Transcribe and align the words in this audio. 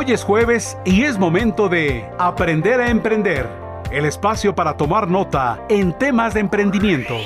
Hoy 0.00 0.12
es 0.12 0.24
jueves 0.24 0.78
y 0.86 1.02
es 1.02 1.18
momento 1.18 1.68
de 1.68 2.08
Aprender 2.18 2.80
a 2.80 2.88
Emprender, 2.88 3.46
el 3.90 4.06
espacio 4.06 4.54
para 4.54 4.74
tomar 4.74 5.08
nota 5.08 5.62
en 5.68 5.92
temas 5.92 6.32
de 6.32 6.40
emprendimiento. 6.40 7.18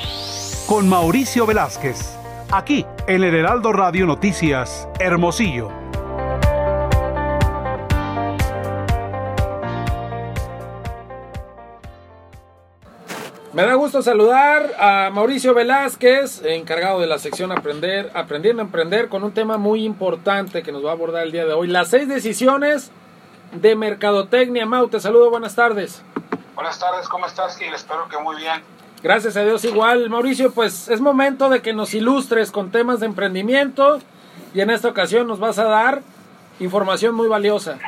Con 0.66 0.88
Mauricio 0.88 1.46
Velázquez, 1.46 2.18
aquí 2.50 2.84
en 3.06 3.22
el 3.22 3.32
Heraldo 3.32 3.72
Radio 3.72 4.06
Noticias, 4.06 4.88
Hermosillo. 4.98 5.83
Me 13.54 13.62
da 13.64 13.74
gusto 13.74 14.02
saludar 14.02 14.74
a 14.80 15.10
Mauricio 15.10 15.54
Velázquez, 15.54 16.42
encargado 16.44 16.98
de 16.98 17.06
la 17.06 17.20
sección 17.20 17.52
Aprender, 17.52 18.10
Aprendiendo 18.12 18.60
a 18.60 18.64
Emprender, 18.64 19.08
con 19.08 19.22
un 19.22 19.32
tema 19.32 19.58
muy 19.58 19.84
importante 19.84 20.64
que 20.64 20.72
nos 20.72 20.84
va 20.84 20.88
a 20.88 20.94
abordar 20.94 21.22
el 21.22 21.30
día 21.30 21.44
de 21.44 21.52
hoy. 21.52 21.68
Las 21.68 21.90
seis 21.90 22.08
decisiones 22.08 22.90
de 23.52 23.76
Mercadotecnia. 23.76 24.66
Mau, 24.66 24.88
te 24.88 24.98
saludo, 24.98 25.30
buenas 25.30 25.54
tardes. 25.54 26.02
Buenas 26.56 26.80
tardes, 26.80 27.08
¿cómo 27.08 27.26
estás, 27.26 27.56
Gil? 27.56 27.72
Espero 27.72 28.08
que 28.08 28.18
muy 28.18 28.34
bien. 28.38 28.60
Gracias 29.04 29.36
a 29.36 29.44
Dios 29.44 29.64
igual. 29.64 30.10
Mauricio, 30.10 30.50
pues 30.52 30.88
es 30.88 31.00
momento 31.00 31.48
de 31.48 31.62
que 31.62 31.72
nos 31.72 31.94
ilustres 31.94 32.50
con 32.50 32.72
temas 32.72 32.98
de 32.98 33.06
emprendimiento 33.06 34.00
y 34.52 34.62
en 34.62 34.70
esta 34.70 34.88
ocasión 34.88 35.28
nos 35.28 35.38
vas 35.38 35.60
a 35.60 35.64
dar 35.64 36.02
información 36.58 37.14
muy 37.14 37.28
valiosa. 37.28 37.78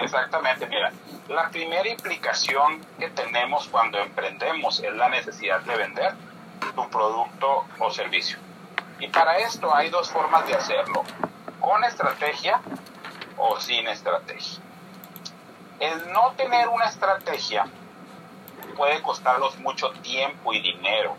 Exactamente, 0.00 0.66
mira. 0.66 0.90
La 1.28 1.50
primera 1.50 1.86
implicación 1.86 2.80
que 2.98 3.10
tenemos 3.10 3.68
cuando 3.68 3.98
emprendemos 3.98 4.82
es 4.82 4.94
la 4.94 5.10
necesidad 5.10 5.60
de 5.60 5.76
vender 5.76 6.14
tu 6.74 6.88
producto 6.88 7.66
o 7.78 7.90
servicio. 7.90 8.38
Y 8.98 9.08
para 9.08 9.36
esto 9.36 9.74
hay 9.74 9.90
dos 9.90 10.10
formas 10.10 10.46
de 10.46 10.54
hacerlo, 10.54 11.04
con 11.60 11.84
estrategia 11.84 12.62
o 13.36 13.60
sin 13.60 13.86
estrategia. 13.88 14.58
El 15.80 16.10
no 16.12 16.32
tener 16.32 16.66
una 16.68 16.86
estrategia 16.86 17.66
puede 18.74 19.02
costarnos 19.02 19.58
mucho 19.58 19.90
tiempo 20.00 20.54
y 20.54 20.62
dinero 20.62 21.14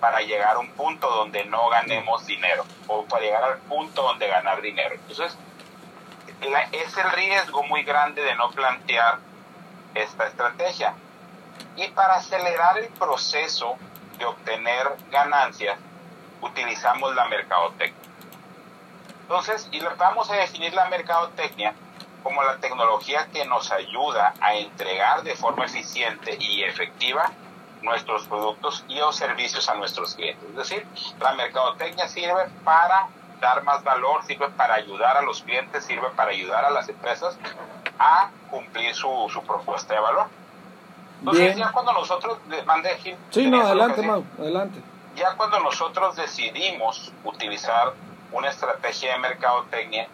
para 0.00 0.20
llegar 0.20 0.56
a 0.56 0.58
un 0.58 0.70
punto 0.72 1.08
donde 1.08 1.44
no 1.44 1.68
ganemos 1.68 2.26
dinero 2.26 2.64
o 2.88 3.04
para 3.04 3.22
llegar 3.22 3.44
al 3.44 3.58
punto 3.58 4.02
donde 4.02 4.26
ganar 4.26 4.60
dinero. 4.60 4.96
Entonces, 4.96 5.38
es 6.72 6.96
el 6.96 7.12
riesgo 7.12 7.62
muy 7.62 7.84
grande 7.84 8.22
de 8.22 8.34
no 8.34 8.50
plantear 8.50 9.27
esta 10.02 10.26
estrategia. 10.26 10.94
Y 11.76 11.88
para 11.88 12.16
acelerar 12.16 12.78
el 12.78 12.88
proceso 12.88 13.76
de 14.18 14.24
obtener 14.24 14.96
ganancias, 15.10 15.78
utilizamos 16.40 17.14
la 17.14 17.26
mercadotecnia. 17.26 18.08
Entonces, 19.22 19.68
y 19.70 19.80
vamos 19.80 20.30
a 20.30 20.36
definir 20.36 20.72
la 20.72 20.88
mercadotecnia 20.88 21.74
como 22.22 22.42
la 22.42 22.56
tecnología 22.56 23.28
que 23.32 23.44
nos 23.44 23.70
ayuda 23.70 24.34
a 24.40 24.54
entregar 24.54 25.22
de 25.22 25.36
forma 25.36 25.66
eficiente 25.66 26.36
y 26.40 26.62
efectiva 26.64 27.30
nuestros 27.82 28.26
productos 28.26 28.84
y 28.88 29.00
o 29.00 29.12
servicios 29.12 29.68
a 29.68 29.74
nuestros 29.74 30.14
clientes. 30.14 30.48
Es 30.50 30.56
decir, 30.56 30.86
la 31.20 31.32
mercadotecnia 31.34 32.08
sirve 32.08 32.48
para 32.64 33.08
dar 33.40 33.62
más 33.62 33.84
valor, 33.84 34.24
sirve 34.24 34.48
para 34.50 34.74
ayudar 34.74 35.16
a 35.16 35.22
los 35.22 35.42
clientes, 35.42 35.84
sirve 35.84 36.08
para 36.16 36.30
ayudar 36.30 36.64
a 36.64 36.70
las 36.70 36.88
empresas 36.88 37.38
a 37.98 38.30
cumplir 38.50 38.94
su, 38.94 39.28
su 39.32 39.42
propuesta 39.42 39.94
de 39.94 40.00
valor. 40.00 40.26
Entonces, 41.20 41.56
ya 41.56 41.72
cuando 41.72 41.92
nosotros, 41.92 42.38
mandé 42.64 43.18
Sí, 43.30 43.50
no, 43.50 43.60
adelante, 43.60 44.02
Mau, 44.02 44.24
adelante. 44.38 44.80
Ya 45.16 45.34
cuando 45.36 45.58
nosotros 45.60 46.14
decidimos 46.14 47.12
utilizar 47.24 47.92
una 48.30 48.50
estrategia 48.50 49.14
de 49.14 49.18
mercadotecnia, 49.18 50.06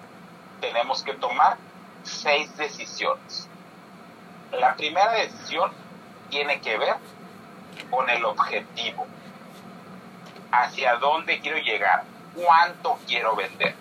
tenemos 0.61 1.03
que 1.03 1.13
tomar 1.15 1.59
seis 2.05 2.57
decisiones. 2.57 3.49
La 4.53 4.75
primera 4.77 5.13
decisión 5.13 5.71
tiene 6.31 6.61
que 6.61 6.79
ver 6.79 6.97
con 7.91 8.09
el 8.09 8.25
objetivo. 8.25 9.07
Hacia 10.53 10.97
dónde 10.97 11.41
quiero 11.41 11.59
llegar, 11.59 12.05
cuánto 12.35 12.99
quiero 13.07 13.37
vender, 13.37 13.75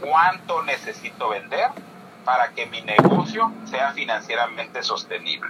cuánto 0.00 0.62
necesito 0.62 1.28
vender 1.28 1.70
para 2.28 2.50
que 2.50 2.66
mi 2.66 2.82
negocio 2.82 3.50
sea 3.64 3.92
financieramente 3.92 4.82
sostenible. 4.82 5.48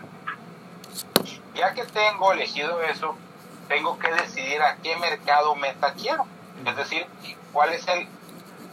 Ya 1.57 1.75
que 1.75 1.83
tengo 1.83 2.33
elegido 2.33 2.81
eso, 2.83 3.17
tengo 3.67 3.99
que 3.99 4.09
decidir 4.13 4.63
a 4.63 4.77
qué 4.77 4.95
mercado 4.95 5.57
meta 5.57 5.93
quiero. 5.95 6.25
Es 6.65 6.77
decir, 6.77 7.05
cuál 7.53 7.73
es 7.73 7.89
el 7.89 8.07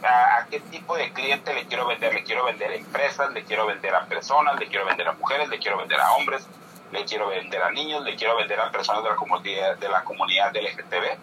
a, 0.04 0.46
qué 0.48 0.60
tipo 0.60 0.96
de 0.96 1.12
cliente 1.12 1.52
le 1.52 1.66
quiero 1.66 1.84
vender. 1.88 2.14
Le 2.14 2.22
quiero 2.22 2.44
vender 2.44 2.70
a 2.70 2.74
empresas, 2.76 3.32
le 3.32 3.42
quiero 3.42 3.66
vender 3.66 3.92
a 3.92 4.04
personas, 4.04 4.56
le 4.60 4.68
quiero 4.68 4.86
vender 4.86 5.08
a 5.08 5.12
mujeres, 5.14 5.48
le 5.48 5.58
quiero 5.58 5.76
vender 5.76 5.98
a 5.98 6.12
hombres, 6.12 6.46
le 6.92 7.04
quiero 7.06 7.26
vender 7.26 7.60
a 7.60 7.72
niños, 7.72 8.04
le 8.04 8.14
quiero 8.14 8.36
vender 8.36 8.60
a 8.60 8.70
personas 8.70 9.02
de 9.02 9.10
la 9.10 9.16
comunidad, 9.16 9.78
de 9.78 9.88
la 9.88 10.04
comunidad 10.04 10.54
LGTB. 10.54 11.18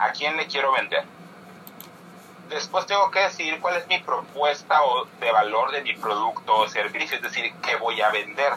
¿A 0.00 0.12
quién 0.12 0.36
le 0.36 0.46
quiero 0.46 0.70
vender? 0.72 1.02
Después 2.48 2.86
tengo 2.86 3.10
que 3.10 3.20
decidir 3.20 3.60
cuál 3.60 3.76
es 3.76 3.86
mi 3.88 3.98
propuesta 3.98 4.82
o 4.82 5.04
de 5.20 5.32
valor 5.32 5.72
de 5.72 5.82
mi 5.82 5.94
producto 5.94 6.56
o 6.56 6.68
servicio, 6.68 7.16
es 7.16 7.22
decir, 7.22 7.52
qué 7.62 7.76
voy 7.76 8.00
a 8.00 8.10
vender, 8.10 8.52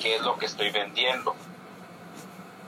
qué 0.00 0.16
es 0.16 0.22
lo 0.22 0.38
que 0.38 0.46
estoy 0.46 0.70
vendiendo. 0.70 1.34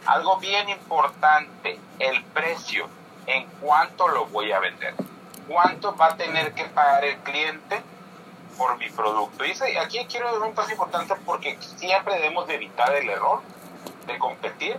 Algo 0.06 0.36
bien 0.38 0.68
importante, 0.68 1.78
el 1.98 2.22
precio, 2.24 2.88
en 3.26 3.46
cuánto 3.60 4.08
lo 4.08 4.26
voy 4.26 4.52
a 4.52 4.60
vender, 4.60 4.94
cuánto 5.48 5.96
va 5.96 6.08
a 6.08 6.16
tener 6.16 6.52
que 6.54 6.64
pagar 6.64 7.04
el 7.04 7.16
cliente 7.18 7.82
por 8.58 8.76
mi 8.76 8.88
producto. 8.90 9.44
Y 9.44 9.76
aquí 9.76 10.04
quiero 10.06 10.32
dar 10.32 10.48
un 10.48 10.54
paso 10.54 10.72
importante 10.72 11.14
porque 11.24 11.58
siempre 11.60 12.14
debemos 12.14 12.46
de 12.46 12.54
evitar 12.54 12.94
el 12.94 13.08
error 13.08 13.40
de 14.06 14.18
competir 14.18 14.78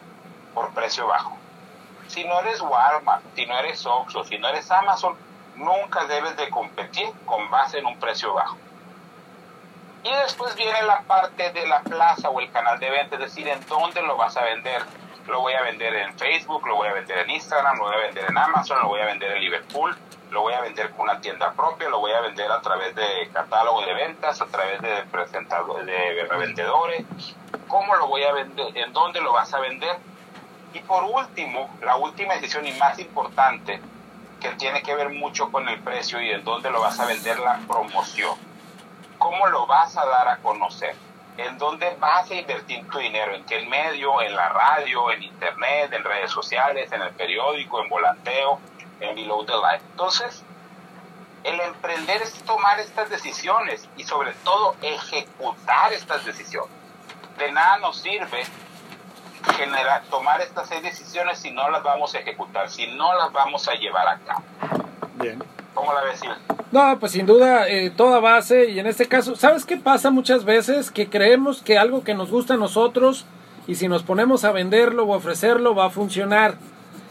por 0.53 0.69
precio 0.73 1.07
bajo. 1.07 1.37
Si 2.07 2.23
no 2.23 2.39
eres 2.39 2.61
Walmart, 2.61 3.23
si 3.35 3.45
no 3.47 3.57
eres 3.57 3.85
Oxxo, 3.85 4.23
si 4.25 4.37
no 4.37 4.47
eres 4.47 4.69
Amazon, 4.69 5.17
nunca 5.55 6.05
debes 6.05 6.35
de 6.37 6.49
competir 6.49 7.09
con 7.25 7.49
base 7.49 7.79
en 7.79 7.85
un 7.85 7.99
precio 7.99 8.33
bajo. 8.33 8.57
Y 10.03 10.13
después 10.17 10.55
viene 10.55 10.83
la 10.83 11.01
parte 11.01 11.51
de 11.51 11.65
la 11.67 11.81
plaza 11.81 12.29
o 12.29 12.39
el 12.39 12.51
canal 12.51 12.79
de 12.79 12.91
venta, 12.91 13.15
es 13.15 13.21
decir, 13.21 13.47
en 13.47 13.65
dónde 13.65 14.01
lo 14.03 14.17
vas 14.17 14.37
a 14.37 14.43
vender. 14.43 14.83
Lo 15.25 15.41
voy 15.41 15.53
a 15.53 15.63
vender 15.63 15.95
en 15.95 16.15
Facebook, 16.19 16.67
lo 16.67 16.75
voy 16.75 16.87
a 16.87 16.93
vender 16.93 17.17
en 17.17 17.31
Instagram, 17.31 17.77
lo 17.77 17.85
voy 17.85 17.95
a 17.95 17.97
vender 17.97 18.25
en 18.29 18.37
Amazon, 18.37 18.79
lo 18.83 18.89
voy 18.89 19.01
a 19.01 19.05
vender 19.05 19.31
en 19.31 19.41
Liverpool, 19.41 19.97
lo 20.29 20.41
voy 20.41 20.53
a 20.53 20.61
vender 20.61 20.91
con 20.91 21.01
una 21.01 21.19
tienda 21.19 21.51
propia, 21.53 21.89
lo 21.89 21.99
voy 21.99 22.11
a 22.11 22.21
vender 22.21 22.51
a 22.51 22.61
través 22.61 22.93
de 22.93 23.29
catálogo 23.33 23.81
de 23.83 23.93
ventas, 23.95 24.39
a 24.39 24.45
través 24.45 24.79
de 24.81 25.03
presentadores, 25.11 25.87
de 25.87 26.27
revendedores. 26.29 27.05
¿Cómo 27.67 27.95
lo 27.95 28.07
voy 28.07 28.23
a 28.23 28.31
vender? 28.33 28.77
¿En 28.77 28.93
dónde 28.93 29.21
lo 29.21 29.33
vas 29.33 29.51
a 29.55 29.59
vender? 29.59 29.97
Y 30.73 30.79
por 30.81 31.03
último, 31.03 31.67
la 31.81 31.95
última 31.95 32.35
decisión 32.35 32.67
y 32.67 32.73
más 32.73 32.99
importante 32.99 33.81
que 34.49 34.55
tiene 34.57 34.83
que 34.83 34.95
ver 34.95 35.09
mucho 35.09 35.51
con 35.51 35.67
el 35.67 35.79
precio 35.79 36.21
y 36.21 36.29
en 36.29 36.43
dónde 36.43 36.69
lo 36.69 36.81
vas 36.81 36.99
a 36.99 37.05
vender 37.05 37.39
la 37.39 37.59
promoción. 37.67 38.37
¿Cómo 39.17 39.47
lo 39.47 39.65
vas 39.65 39.97
a 39.97 40.05
dar 40.05 40.27
a 40.27 40.37
conocer? 40.37 40.95
¿En 41.37 41.57
dónde 41.57 41.95
vas 41.99 42.29
a 42.29 42.35
invertir 42.35 42.87
tu 42.89 42.99
dinero? 42.99 43.33
¿En 43.33 43.43
qué 43.45 43.65
medio? 43.65 44.21
¿En 44.21 44.35
la 44.35 44.49
radio? 44.49 45.11
¿En 45.11 45.23
internet? 45.23 45.91
¿En 45.93 46.03
redes 46.03 46.31
sociales? 46.31 46.91
¿En 46.91 47.01
el 47.01 47.09
periódico? 47.11 47.81
¿En 47.81 47.89
volanteo? 47.89 48.59
¿En 48.99 49.15
Below 49.15 49.45
the 49.45 49.53
Line? 49.53 49.81
Entonces, 49.91 50.43
el 51.43 51.59
emprender 51.61 52.21
es 52.21 52.33
tomar 52.43 52.79
estas 52.79 53.09
decisiones 53.09 53.89
y 53.97 54.03
sobre 54.03 54.33
todo 54.43 54.75
ejecutar 54.81 55.91
estas 55.91 56.23
decisiones. 56.23 56.71
De 57.37 57.51
nada 57.51 57.79
nos 57.79 57.97
sirve 57.97 58.43
generar, 59.53 60.03
tomar 60.09 60.41
estas 60.41 60.67
seis 60.67 60.83
decisiones 60.83 61.39
si 61.39 61.51
no 61.51 61.69
las 61.69 61.83
vamos 61.83 62.13
a 62.15 62.19
ejecutar, 62.19 62.69
si 62.69 62.87
no 62.87 63.13
las 63.17 63.31
vamos 63.31 63.67
a 63.67 63.73
llevar 63.73 64.07
a 64.07 64.19
cabo. 64.19 64.43
Bien. 65.15 65.43
¿Cómo 65.73 65.93
la 65.93 66.01
ves, 66.03 66.21
No, 66.71 66.99
pues 66.99 67.11
sin 67.11 67.25
duda, 67.25 67.67
eh, 67.67 67.89
toda 67.89 68.19
base, 68.19 68.69
y 68.71 68.79
en 68.79 68.87
este 68.87 69.07
caso, 69.07 69.35
¿sabes 69.35 69.65
qué 69.65 69.75
pasa 69.75 70.09
muchas 70.09 70.45
veces? 70.45 70.89
Que 70.89 71.09
creemos 71.09 71.61
que 71.61 71.77
algo 71.77 72.03
que 72.03 72.13
nos 72.13 72.31
gusta 72.31 72.53
a 72.53 72.57
nosotros, 72.57 73.25
y 73.67 73.75
si 73.75 73.87
nos 73.87 74.03
ponemos 74.03 74.45
a 74.45 74.51
venderlo 74.51 75.03
o 75.03 75.15
ofrecerlo, 75.15 75.75
va 75.75 75.87
a 75.87 75.89
funcionar. 75.89 76.55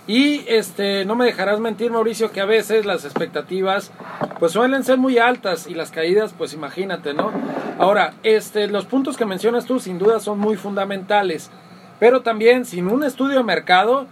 Y 0.06 0.44
este, 0.48 1.04
no 1.04 1.14
me 1.14 1.24
dejarás 1.24 1.60
mentir, 1.60 1.90
Mauricio, 1.90 2.30
que 2.30 2.40
a 2.40 2.44
veces 2.46 2.84
las 2.84 3.04
expectativas 3.04 3.90
pues 4.38 4.52
suelen 4.52 4.84
ser 4.84 4.98
muy 4.98 5.18
altas 5.18 5.66
y 5.66 5.74
las 5.74 5.90
caídas, 5.90 6.34
pues 6.36 6.52
imagínate, 6.52 7.14
¿no? 7.14 7.32
Ahora, 7.78 8.14
este, 8.22 8.66
los 8.66 8.84
puntos 8.84 9.16
que 9.16 9.24
mencionas 9.24 9.64
tú 9.64 9.80
sin 9.80 9.98
duda 9.98 10.20
son 10.20 10.38
muy 10.38 10.56
fundamentales. 10.56 11.50
Pero 11.98 12.22
también 12.22 12.64
sin 12.64 12.88
un 12.88 13.04
estudio 13.04 13.38
de 13.38 13.44
mercado, 13.44 14.06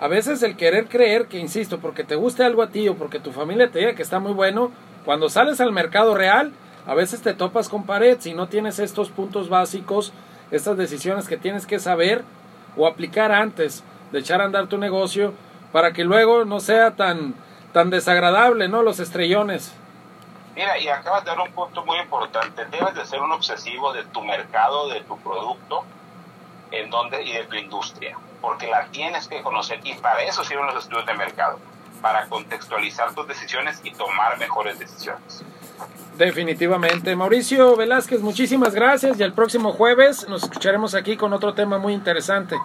a 0.00 0.08
veces 0.08 0.42
el 0.42 0.56
querer 0.56 0.88
creer 0.88 1.26
que, 1.26 1.38
insisto, 1.38 1.78
porque 1.78 2.04
te 2.04 2.16
guste 2.16 2.44
algo 2.44 2.62
a 2.62 2.68
ti 2.68 2.88
o 2.88 2.96
porque 2.96 3.20
tu 3.20 3.32
familia 3.32 3.70
te 3.70 3.78
diga 3.78 3.94
que 3.94 4.02
está 4.02 4.18
muy 4.18 4.32
bueno, 4.32 4.70
cuando 5.04 5.28
sales 5.28 5.60
al 5.60 5.72
mercado 5.72 6.14
real, 6.14 6.52
a 6.86 6.94
veces 6.94 7.22
te 7.22 7.34
topas 7.34 7.68
con 7.68 7.84
pared 7.84 8.18
si 8.20 8.34
no 8.34 8.48
tienes 8.48 8.78
estos 8.78 9.10
puntos 9.10 9.48
básicos, 9.48 10.12
estas 10.50 10.76
decisiones 10.76 11.28
que 11.28 11.36
tienes 11.36 11.66
que 11.66 11.78
saber 11.78 12.24
o 12.76 12.86
aplicar 12.86 13.32
antes 13.32 13.82
de 14.12 14.18
echar 14.20 14.40
a 14.40 14.44
andar 14.44 14.66
tu 14.66 14.78
negocio 14.78 15.32
para 15.72 15.92
que 15.92 16.04
luego 16.04 16.44
no 16.44 16.60
sea 16.60 16.92
tan, 16.92 17.34
tan 17.72 17.90
desagradable, 17.90 18.68
¿no? 18.68 18.82
Los 18.82 19.00
estrellones. 19.00 19.72
Mira, 20.54 20.78
y 20.78 20.88
acabas 20.88 21.24
de 21.24 21.30
dar 21.30 21.40
un 21.40 21.52
punto 21.52 21.84
muy 21.84 21.98
importante. 21.98 22.64
Debes 22.70 22.94
de 22.94 23.04
ser 23.04 23.20
un 23.20 23.32
obsesivo 23.32 23.92
de 23.92 24.04
tu 24.04 24.22
mercado, 24.22 24.88
de 24.88 25.00
tu 25.02 25.18
producto, 25.18 25.84
en 26.70 26.90
donde 26.90 27.22
y 27.22 27.32
de 27.32 27.44
tu 27.44 27.56
industria, 27.56 28.16
porque 28.40 28.66
la 28.66 28.86
tienes 28.86 29.28
que 29.28 29.42
conocer 29.42 29.80
y 29.84 29.94
para 29.94 30.22
eso 30.22 30.44
sirven 30.44 30.66
los 30.66 30.84
estudios 30.84 31.06
de 31.06 31.14
mercado, 31.14 31.58
para 32.00 32.26
contextualizar 32.26 33.14
tus 33.14 33.26
decisiones 33.26 33.80
y 33.84 33.92
tomar 33.92 34.38
mejores 34.38 34.78
decisiones. 34.78 35.44
Definitivamente. 36.16 37.14
Mauricio 37.14 37.76
Velázquez, 37.76 38.20
muchísimas 38.20 38.74
gracias 38.74 39.20
y 39.20 39.22
el 39.22 39.32
próximo 39.32 39.72
jueves 39.72 40.26
nos 40.28 40.44
escucharemos 40.44 40.94
aquí 40.94 41.16
con 41.16 41.32
otro 41.32 41.52
tema 41.54 41.78
muy 41.78 41.92
interesante. 41.92 42.56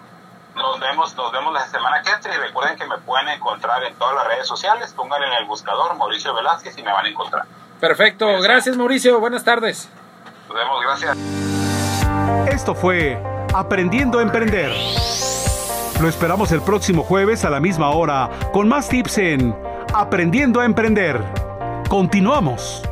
Nos 0.54 0.80
vemos, 0.80 1.14
nos 1.16 1.32
vemos 1.32 1.52
la 1.52 1.66
semana 1.66 2.02
que 2.02 2.10
entra 2.10 2.34
y 2.34 2.38
recuerden 2.38 2.76
que 2.76 2.86
me 2.86 2.98
pueden 2.98 3.28
encontrar 3.28 3.82
en 3.84 3.94
todas 3.96 4.14
las 4.14 4.26
redes 4.26 4.46
sociales, 4.46 4.92
pongan 4.94 5.22
en 5.22 5.32
el 5.34 5.46
buscador 5.46 5.96
Mauricio 5.96 6.34
Velázquez 6.34 6.76
y 6.78 6.82
me 6.82 6.92
van 6.92 7.06
a 7.06 7.08
encontrar. 7.08 7.44
Perfecto, 7.80 8.26
gracias 8.40 8.76
Mauricio, 8.76 9.18
buenas 9.20 9.44
tardes. 9.44 9.88
Nos 10.48 10.56
vemos, 10.56 10.80
gracias. 10.82 11.16
Esto 12.48 12.74
fue 12.74 13.31
Aprendiendo 13.54 14.18
a 14.18 14.22
Emprender. 14.22 14.72
Lo 16.00 16.08
esperamos 16.08 16.52
el 16.52 16.62
próximo 16.62 17.02
jueves 17.02 17.44
a 17.44 17.50
la 17.50 17.60
misma 17.60 17.90
hora 17.90 18.30
con 18.50 18.66
más 18.66 18.88
tips 18.88 19.18
en 19.18 19.54
Aprendiendo 19.92 20.58
a 20.60 20.64
Emprender. 20.64 21.22
Continuamos. 21.90 22.82